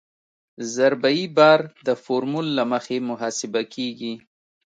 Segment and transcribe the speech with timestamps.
[0.75, 4.13] ضربه یي بار د فورمول له مخې محاسبه کیږي